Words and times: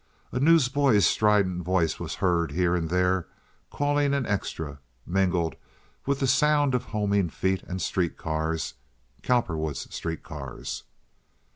A 0.31 0.39
newsboy's 0.39 1.05
strident 1.05 1.61
voice 1.61 1.99
was 1.99 2.15
heard 2.15 2.53
here 2.53 2.75
and 2.75 2.89
there 2.89 3.27
calling 3.69 4.15
an 4.15 4.25
extra, 4.25 4.79
mingled 5.05 5.53
with 6.07 6.21
the 6.21 6.25
sound 6.25 6.73
of 6.73 6.85
homing 6.85 7.29
feet 7.29 7.61
and 7.67 7.79
street 7.79 8.17
cars—Cowperwood's 8.17 9.93
street 9.93 10.23
cars. 10.23 10.85